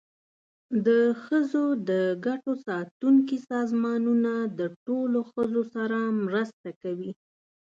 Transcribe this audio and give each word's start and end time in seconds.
د 0.85 0.87
ښځو 1.23 1.65
د 1.89 1.91
ګټو 2.25 2.53
ساتونکي 2.67 3.37
سازمانونه 3.51 4.31
د 4.59 4.61
ټولو 4.85 5.19
ښځو 5.31 5.61
سره 5.75 5.97
مرسته 6.25 6.69
کوي. 6.81 7.11